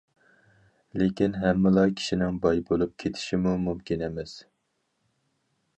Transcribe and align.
لېكىن 1.01 1.35
ھەممىلا 1.43 1.83
كىشىنىڭ 1.99 2.41
باي 2.47 2.65
بولۇپ 2.71 2.97
كېتىشىمۇ 3.05 3.55
مۇمكىن 3.69 4.07
ئەمەس. 4.07 4.37